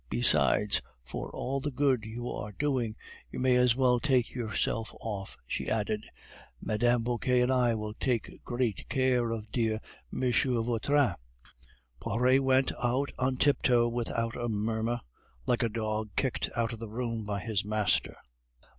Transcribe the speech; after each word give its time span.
Besides, 0.09 0.81
for 1.03 1.29
all 1.29 1.59
the 1.59 1.69
good 1.69 2.05
you 2.05 2.27
are 2.27 2.51
doing, 2.53 2.95
you 3.31 3.37
may 3.39 3.55
as 3.55 3.75
well 3.75 3.99
take 3.99 4.33
yourself 4.33 4.91
off," 4.99 5.37
she 5.45 5.69
added. 5.69 6.05
"Mme. 6.59 6.97
Vauquer 7.03 7.39
and 7.43 7.51
I 7.51 7.75
will 7.75 7.93
take 7.93 8.43
great 8.43 8.89
care 8.89 9.29
of 9.29 9.51
dear 9.51 9.79
M. 10.11 10.21
Vautrin." 10.31 11.13
Poiret 11.99 12.41
went 12.43 12.71
out 12.83 13.11
on 13.19 13.35
tiptoe 13.37 13.87
without 13.89 14.35
a 14.35 14.49
murmur, 14.49 15.01
like 15.45 15.61
a 15.61 15.69
dog 15.69 16.09
kicked 16.15 16.49
out 16.55 16.73
of 16.73 16.79
the 16.79 16.89
room 16.89 17.23
by 17.23 17.39
his 17.39 17.63
master. 17.63 18.15